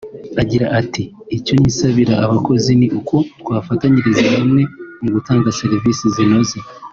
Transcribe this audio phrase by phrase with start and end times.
[0.41, 1.03] Agira ati
[1.37, 4.61] “Icyo nisabira abakozi ni uko twafatanyiriza hamwe
[5.01, 6.57] mu gutanga serivisi zinoze